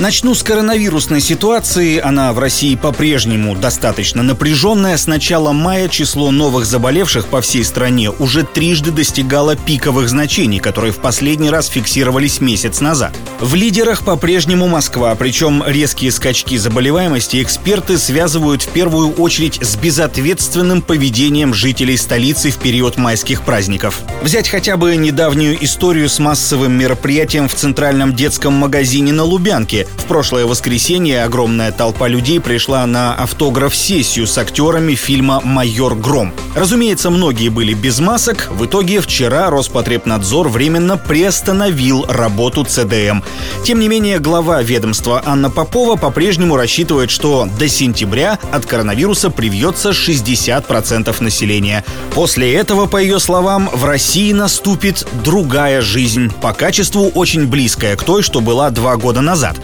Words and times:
Начну 0.00 0.34
с 0.34 0.42
коронавирусной 0.42 1.20
ситуации. 1.20 1.98
Она 1.98 2.32
в 2.32 2.38
России 2.38 2.74
по-прежнему 2.74 3.54
достаточно 3.54 4.22
напряженная. 4.22 4.96
С 4.96 5.06
начала 5.06 5.52
мая 5.52 5.88
число 5.88 6.30
новых 6.30 6.64
заболевших 6.64 7.26
по 7.26 7.42
всей 7.42 7.62
стране 7.64 8.10
уже 8.10 8.42
трижды 8.42 8.92
достигало 8.92 9.56
пиковых 9.56 10.08
значений, 10.08 10.58
которые 10.58 10.94
в 10.94 11.00
последний 11.00 11.50
раз 11.50 11.66
фиксировались 11.66 12.40
месяц 12.40 12.80
назад. 12.80 13.14
В 13.40 13.54
лидерах 13.54 14.02
по-прежнему 14.02 14.68
Москва, 14.68 15.14
причем 15.16 15.62
резкие 15.66 16.12
скачки 16.12 16.56
заболеваемости 16.56 17.42
эксперты 17.42 17.98
связывают 17.98 18.62
в 18.62 18.68
первую 18.68 19.12
очередь 19.12 19.58
с 19.60 19.76
безответственным 19.76 20.80
поведением 20.80 21.52
жителей 21.52 21.98
столицы 21.98 22.50
в 22.50 22.56
период 22.56 22.96
майских 22.96 23.42
праздников. 23.42 24.00
Взять 24.22 24.48
хотя 24.48 24.78
бы 24.78 24.96
недавнюю 24.96 25.62
историю 25.62 26.08
с 26.08 26.18
массовым 26.18 26.72
мероприятием 26.72 27.48
в 27.48 27.54
центральном 27.54 28.16
детском 28.16 28.54
магазине 28.54 29.12
на 29.12 29.24
Лубянке, 29.24 29.86
в 29.96 30.04
прошлое 30.06 30.46
воскресенье 30.46 31.24
огромная 31.24 31.72
толпа 31.72 32.08
людей 32.08 32.40
пришла 32.40 32.84
на 32.86 33.14
автограф-сессию 33.14 34.26
с 34.26 34.36
актерами 34.38 34.94
фильма 34.94 35.40
«Майор 35.44 35.94
Гром». 35.94 36.32
Разумеется, 36.54 37.10
многие 37.10 37.48
были 37.48 37.74
без 37.74 38.00
масок. 38.00 38.48
В 38.50 38.66
итоге 38.66 39.00
вчера 39.00 39.50
Роспотребнадзор 39.50 40.48
временно 40.48 40.96
приостановил 40.96 42.06
работу 42.08 42.64
ЦДМ. 42.64 43.20
Тем 43.64 43.78
не 43.78 43.88
менее, 43.88 44.18
глава 44.18 44.62
ведомства 44.62 45.22
Анна 45.24 45.48
Попова 45.48 45.96
по-прежнему 45.96 46.56
рассчитывает, 46.56 47.10
что 47.10 47.48
до 47.58 47.68
сентября 47.68 48.38
от 48.50 48.66
коронавируса 48.66 49.30
привьется 49.30 49.90
60% 49.90 51.22
населения. 51.22 51.84
После 52.14 52.52
этого, 52.54 52.86
по 52.86 52.96
ее 52.96 53.20
словам, 53.20 53.70
в 53.72 53.84
России 53.84 54.32
наступит 54.32 55.06
другая 55.24 55.80
жизнь, 55.80 56.32
по 56.40 56.52
качеству 56.52 57.08
очень 57.08 57.46
близкая 57.46 57.96
к 57.96 58.02
той, 58.02 58.22
что 58.22 58.40
была 58.40 58.70
два 58.70 58.96
года 58.96 59.20
назад. 59.20 59.56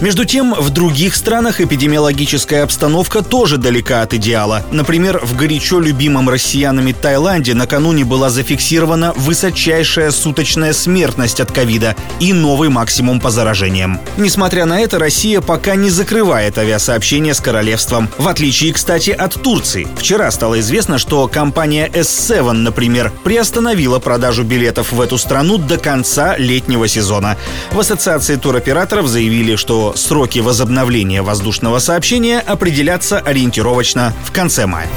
Между 0.00 0.24
тем, 0.24 0.54
в 0.54 0.70
других 0.70 1.16
странах 1.16 1.60
эпидемиологическая 1.60 2.62
обстановка 2.62 3.22
тоже 3.22 3.58
далека 3.58 4.02
от 4.02 4.14
идеала. 4.14 4.62
Например, 4.70 5.20
в 5.22 5.36
горячо 5.36 5.80
любимом 5.80 6.28
россиянами 6.28 6.92
Таиланде 6.92 7.54
накануне 7.54 8.04
была 8.04 8.30
зафиксирована 8.30 9.12
высочайшая 9.16 10.10
суточная 10.10 10.72
смертность 10.72 11.40
от 11.40 11.52
ковида 11.52 11.96
и 12.20 12.32
новый 12.32 12.68
максимум 12.68 13.20
по 13.20 13.30
заражениям. 13.30 14.00
Несмотря 14.16 14.66
на 14.66 14.80
это, 14.80 14.98
Россия 14.98 15.40
пока 15.40 15.74
не 15.74 15.90
закрывает 15.90 16.58
авиасообщение 16.58 17.34
с 17.34 17.40
королевством. 17.40 18.08
В 18.18 18.28
отличие, 18.28 18.72
кстати, 18.72 19.10
от 19.10 19.34
Турции. 19.34 19.86
Вчера 19.96 20.30
стало 20.30 20.60
известно, 20.60 20.98
что 20.98 21.26
компания 21.28 21.88
S7, 21.88 22.52
например, 22.52 23.12
приостановила 23.22 23.98
продажу 23.98 24.44
билетов 24.44 24.92
в 24.92 25.00
эту 25.00 25.18
страну 25.18 25.58
до 25.58 25.78
конца 25.78 26.36
летнего 26.36 26.88
сезона. 26.88 27.36
В 27.72 27.80
ассоциации 27.80 28.36
туроператоров 28.36 29.06
заявили, 29.06 29.53
что 29.56 29.94
сроки 29.96 30.38
возобновления 30.38 31.22
воздушного 31.22 31.78
сообщения 31.78 32.40
определятся 32.40 33.18
ориентировочно 33.18 34.14
в 34.24 34.32
конце 34.32 34.66
мая. 34.66 34.88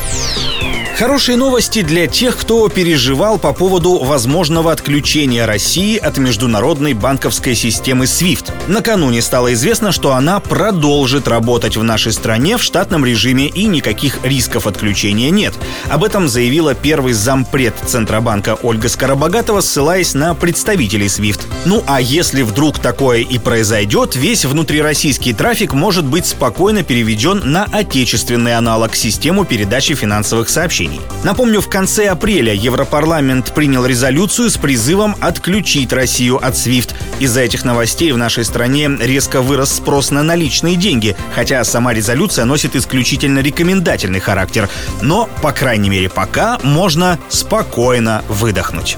Хорошие 0.98 1.38
новости 1.38 1.84
для 1.84 2.08
тех, 2.08 2.36
кто 2.36 2.68
переживал 2.70 3.38
по 3.38 3.54
поводу 3.54 4.00
возможного 4.00 4.72
отключения 4.72 5.46
России 5.46 5.96
от 5.96 6.18
международной 6.18 6.96
банковской 6.96 7.54
системы 7.54 8.06
SWIFT. 8.06 8.52
Накануне 8.68 9.22
стало 9.22 9.54
известно, 9.54 9.92
что 9.92 10.16
она 10.16 10.40
продолжит 10.40 11.28
работать 11.28 11.78
в 11.78 11.84
нашей 11.84 12.14
стране 12.14 12.58
в 12.58 12.64
штатном 12.64 13.06
режиме 13.06 13.46
и 13.46 13.68
никаких 13.68 14.26
рисков 14.26 14.66
отключения 14.66 15.30
нет. 15.30 15.54
Об 15.88 16.04
этом 16.04 16.28
заявила 16.28 16.74
первый 16.74 17.14
зампред 17.14 17.76
Центробанка 17.86 18.58
Ольга 18.64 18.90
Скоробогатова, 18.90 19.62
ссылаясь 19.62 20.16
на 20.16 20.34
представителей 20.34 21.06
SWIFT. 21.06 21.42
Ну 21.66 21.84
а 21.86 22.02
если 22.02 22.42
вдруг 22.42 22.80
такое 22.80 23.20
и 23.20 23.38
произойдет, 23.38 24.16
весь 24.16 24.46
внутрироссийский 24.46 25.34
трафик 25.34 25.74
может 25.74 26.06
быть 26.06 26.26
спокойно 26.26 26.82
переведен 26.82 27.44
на 27.46 27.66
отечественный 27.66 28.58
аналог 28.58 28.96
систему 28.96 29.46
передачи 29.46 29.94
финансовых 29.94 30.50
сообщений 30.50 30.87
сообщений. 30.88 31.02
Напомню, 31.24 31.62
в 31.62 31.70
конце 31.70 32.08
апреля 32.08 32.54
Европарламент 32.54 33.54
принял 33.54 33.86
резолюцию 33.86 34.50
с 34.50 34.58
призывом 34.58 35.16
отключить 35.20 35.94
Россию 35.94 36.38
от 36.38 36.54
SWIFT. 36.54 36.94
Из-за 37.20 37.42
этих 37.42 37.66
новостей 37.66 38.12
в 38.12 38.18
нашей 38.18 38.46
стране 38.46 38.90
резко 39.00 39.42
вырос 39.42 39.74
спрос 39.74 40.12
на 40.12 40.24
наличные 40.24 40.76
деньги, 40.76 41.16
хотя 41.36 41.64
сама 41.64 41.94
резолюция 41.94 42.46
носит 42.46 42.76
исключительно 42.76 43.40
рекомендательный 43.40 44.20
характер. 44.20 44.70
Но, 45.02 45.30
по 45.42 45.52
крайней 45.52 45.90
мере, 45.90 46.10
пока 46.10 46.60
можно 46.64 47.20
спокойно 47.30 48.24
выдохнуть. 48.30 48.98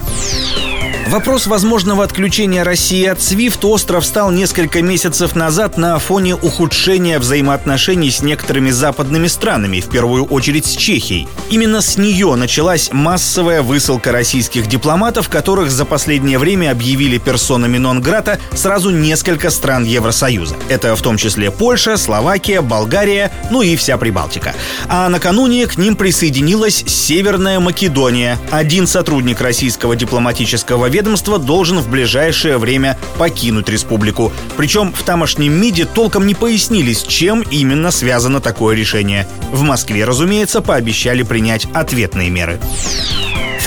Вопрос 1.10 1.48
возможного 1.48 2.04
отключения 2.04 2.64
России 2.64 3.04
от 3.08 3.18
SWIFT 3.18 3.66
остров 3.66 4.06
стал 4.06 4.30
несколько 4.30 4.84
месяцев 4.84 5.36
назад 5.36 5.76
на 5.76 5.98
фоне 5.98 6.36
ухудшения 6.36 7.18
взаимоотношений 7.18 8.12
с 8.12 8.22
некоторыми 8.22 8.70
западными 8.70 9.26
странами, 9.26 9.80
в 9.80 9.90
первую 9.90 10.26
очередь 10.26 10.68
с 10.68 10.76
Чехией. 10.76 11.28
Именно 11.50 11.82
с 11.82 11.98
нее 11.98 12.36
началась 12.36 12.92
массовая 12.94 13.64
высылка 13.64 14.12
российских 14.12 14.68
дипломатов, 14.68 15.30
которых 15.30 15.72
за 15.72 15.84
последнее 15.84 16.38
время 16.38 16.70
объявили 16.70 17.18
персонами 17.18 17.80
нон-грата 17.80 18.40
сразу 18.54 18.92
несколько 18.92 19.50
стран 19.50 19.86
Евросоюза. 19.86 20.58
Это 20.70 20.96
в 20.96 21.02
том 21.02 21.18
числе 21.18 21.50
Польша, 21.50 21.98
Словакия, 21.98 22.62
Болгария, 22.62 23.32
ну 23.50 23.64
и 23.64 23.76
вся 23.78 23.98
Прибалтика. 23.98 24.54
А 24.88 25.10
накануне 25.10 25.66
к 25.66 25.76
ним 25.76 25.96
присоединилась 25.96 26.84
Северная 26.86 27.60
Македония. 27.60 28.38
Один 28.52 28.86
сотрудник 28.86 29.42
российского 29.42 29.96
дипломатического 29.96 30.86
ведомства 30.86 30.99
ведомства 31.00 31.40
должен 31.40 31.80
в 31.80 31.90
ближайшее 31.90 32.58
время 32.58 32.98
покинуть 33.18 33.70
республику. 33.70 34.34
Причем 34.58 34.92
в 34.92 35.02
тамошнем 35.04 35.54
МИДе 35.54 35.86
толком 35.86 36.28
не 36.28 36.36
пояснили, 36.36 36.92
с 36.92 37.04
чем 37.04 37.42
именно 37.42 37.90
связано 37.92 38.42
такое 38.42 38.76
решение. 38.76 39.26
В 39.54 39.62
Москве, 39.62 40.04
разумеется, 40.04 40.60
пообещали 40.60 41.24
принять 41.24 41.68
ответные 41.74 42.30
меры. 42.30 42.60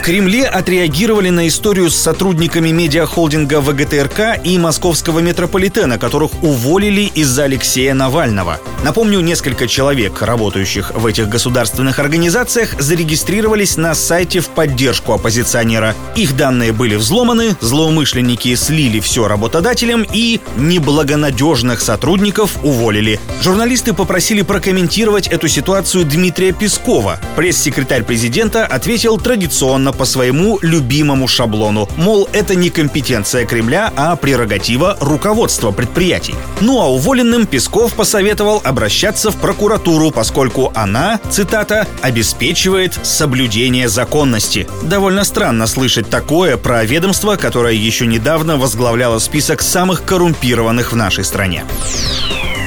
Кремле 0.02 0.46
отреагировали 0.46 1.28
на 1.30 1.46
историю 1.46 1.88
с 1.88 1.94
сотрудниками 1.94 2.70
медиахолдинга 2.70 3.60
ВГТРК 3.60 4.40
и 4.42 4.58
московского 4.58 5.20
метрополитена, 5.20 5.96
которых 5.96 6.42
уволили 6.42 7.02
из-за 7.14 7.44
Алексея 7.44 7.94
Навального. 7.94 8.58
Напомню, 8.82 9.20
несколько 9.20 9.68
человек, 9.68 10.20
работающих 10.20 10.90
в 10.92 11.06
этих 11.06 11.28
государственных 11.28 12.00
организациях, 12.00 12.74
зарегистрировались 12.80 13.76
на 13.76 13.94
сайте 13.94 14.40
в 14.40 14.48
поддержку 14.48 15.12
оппозиционера. 15.12 15.94
Их 16.16 16.36
данные 16.36 16.72
были 16.72 16.96
взломаны, 16.96 17.54
злоумышленники 17.60 18.52
слили 18.56 18.98
все 18.98 19.28
работодателям 19.28 20.04
и 20.12 20.40
неблагонадежных 20.56 21.80
сотрудников 21.80 22.56
уволили. 22.64 23.20
Журналисты 23.40 23.94
попросили 23.94 24.42
прокомментировать 24.42 25.28
эту 25.28 25.46
ситуацию 25.46 26.04
Дмитрия 26.04 26.52
Пескова. 26.52 27.20
Пресс-секретарь 27.36 28.02
президента 28.02 28.66
ответил 28.66 29.18
традиционно 29.18 29.92
по 29.92 30.04
своему 30.04 30.58
любимому 30.60 31.26
шаблону. 31.26 31.88
Мол, 31.96 32.28
это 32.32 32.54
не 32.54 32.68
компетенция 32.68 33.46
Кремля, 33.46 33.92
а 33.96 34.16
прерогатива 34.16 34.96
руководства 35.00 35.70
предприятий. 35.70 36.34
Ну 36.60 36.80
а 36.80 36.88
уволенным 36.88 37.46
Песков 37.46 37.94
посоветовал 37.94 38.60
обращаться 38.64 39.30
в 39.30 39.36
прокуратуру, 39.36 40.10
поскольку 40.10 40.72
она, 40.74 41.20
цитата, 41.30 41.86
обеспечивает 42.02 42.98
соблюдение 43.02 43.88
законности. 43.88 44.68
Довольно 44.82 45.24
странно 45.24 45.66
слышать 45.66 46.10
такое 46.10 46.56
про 46.56 46.84
ведомство, 46.84 47.36
которое 47.36 47.74
еще 47.74 48.06
недавно 48.06 48.56
возглавляло 48.56 49.18
список 49.18 49.62
самых 49.62 50.04
коррумпированных 50.04 50.92
в 50.92 50.96
нашей 50.96 51.24
стране. 51.24 51.64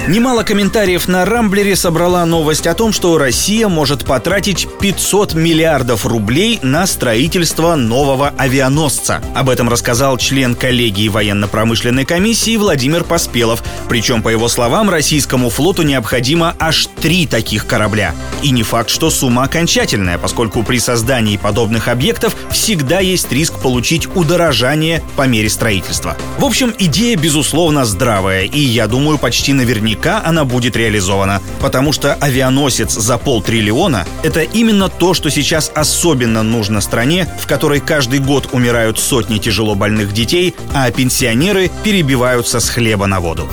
Немало 0.07 0.43
комментариев 0.43 1.07
на 1.07 1.25
Рамблере 1.25 1.75
собрала 1.75 2.23
новость 2.27 2.67
о 2.67 2.75
том, 2.75 2.93
что 2.93 3.17
Россия 3.17 3.67
может 3.67 4.05
потратить 4.05 4.67
500 4.79 5.33
миллиардов 5.33 6.05
рублей 6.05 6.59
на 6.61 6.85
строительство 6.85 7.73
нового 7.73 8.31
авианосца. 8.37 9.23
Об 9.33 9.49
этом 9.49 9.67
рассказал 9.67 10.19
член 10.19 10.53
коллегии 10.53 11.07
военно-промышленной 11.07 12.05
комиссии 12.05 12.55
Владимир 12.55 13.03
Поспелов. 13.03 13.63
Причем, 13.89 14.21
по 14.21 14.29
его 14.29 14.47
словам, 14.47 14.91
российскому 14.91 15.49
флоту 15.49 15.81
необходимо 15.81 16.55
аж 16.59 16.87
три 17.01 17.25
таких 17.25 17.65
корабля. 17.65 18.13
И 18.43 18.51
не 18.51 18.61
факт, 18.61 18.91
что 18.91 19.09
сумма 19.09 19.41
окончательная, 19.41 20.19
поскольку 20.19 20.61
при 20.61 20.77
создании 20.77 21.37
подобных 21.37 21.87
объектов 21.87 22.35
всегда 22.51 22.99
есть 22.99 23.31
риск 23.31 23.55
получить 23.59 24.07
удорожание 24.15 25.01
по 25.15 25.25
мере 25.25 25.49
строительства. 25.49 26.15
В 26.37 26.45
общем, 26.45 26.75
идея, 26.77 27.17
безусловно, 27.17 27.85
здравая, 27.85 28.43
и, 28.43 28.59
я 28.59 28.85
думаю, 28.85 29.17
почти 29.17 29.51
наверняка 29.53 29.94
наверняка 29.95 30.21
она 30.25 30.45
будет 30.45 30.75
реализована, 30.75 31.41
потому 31.59 31.91
что 31.93 32.13
авианосец 32.15 32.91
за 32.91 33.17
полтриллиона– 33.17 34.05
это 34.23 34.41
именно 34.41 34.89
то, 34.89 35.13
что 35.13 35.29
сейчас 35.29 35.71
особенно 35.73 36.43
нужно 36.43 36.81
стране, 36.81 37.27
в 37.39 37.47
которой 37.47 37.79
каждый 37.79 38.19
год 38.19 38.49
умирают 38.51 38.99
сотни 38.99 39.37
тяжело 39.37 39.75
больных 39.75 40.13
детей, 40.13 40.55
а 40.73 40.89
пенсионеры 40.91 41.71
перебиваются 41.83 42.59
с 42.59 42.69
хлеба 42.69 43.07
на 43.07 43.19
воду. 43.19 43.47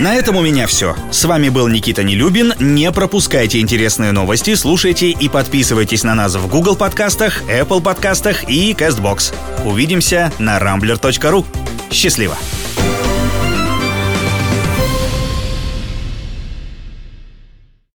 На 0.00 0.14
этом 0.14 0.36
у 0.36 0.42
меня 0.42 0.68
все. 0.68 0.94
С 1.10 1.24
вами 1.24 1.48
был 1.48 1.66
Никита 1.66 2.04
Нелюбин. 2.04 2.54
Не 2.60 2.92
пропускайте 2.92 3.58
интересные 3.58 4.12
новости, 4.12 4.54
слушайте 4.54 5.10
и 5.10 5.28
подписывайтесь 5.28 6.04
на 6.04 6.14
нас 6.14 6.36
в 6.36 6.46
Google 6.46 6.76
подкастах, 6.76 7.42
Apple 7.50 7.82
подкастах 7.82 8.48
и 8.48 8.72
CastBox. 8.74 9.34
Увидимся 9.64 10.32
на 10.38 10.58
rambler.ru. 10.58 11.44
Счастливо! 11.90 12.36